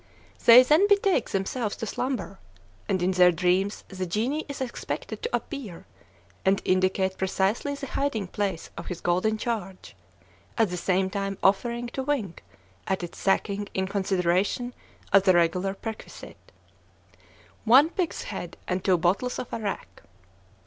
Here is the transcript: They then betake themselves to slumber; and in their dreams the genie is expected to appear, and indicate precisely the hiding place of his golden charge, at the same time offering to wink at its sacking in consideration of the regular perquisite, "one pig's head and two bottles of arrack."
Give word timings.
They 0.45 0.63
then 0.63 0.87
betake 0.87 1.29
themselves 1.29 1.75
to 1.75 1.85
slumber; 1.85 2.39
and 2.89 3.03
in 3.03 3.11
their 3.11 3.31
dreams 3.31 3.83
the 3.87 4.07
genie 4.07 4.47
is 4.49 4.59
expected 4.59 5.21
to 5.21 5.35
appear, 5.35 5.85
and 6.43 6.59
indicate 6.65 7.19
precisely 7.19 7.75
the 7.75 7.85
hiding 7.85 8.25
place 8.25 8.71
of 8.79 8.87
his 8.87 8.99
golden 8.99 9.37
charge, 9.37 9.95
at 10.57 10.71
the 10.71 10.75
same 10.77 11.11
time 11.11 11.37
offering 11.43 11.85
to 11.89 12.01
wink 12.01 12.43
at 12.87 13.03
its 13.03 13.19
sacking 13.19 13.69
in 13.75 13.87
consideration 13.87 14.73
of 15.13 15.21
the 15.21 15.35
regular 15.35 15.75
perquisite, 15.75 16.51
"one 17.63 17.91
pig's 17.91 18.23
head 18.23 18.57
and 18.67 18.83
two 18.83 18.97
bottles 18.97 19.37
of 19.37 19.53
arrack." 19.53 20.01